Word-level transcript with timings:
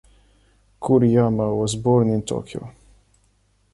Kuriyama 0.81 1.55
was 1.55 1.75
born 1.75 2.09
in 2.09 2.23
Tokyo. 2.23 2.71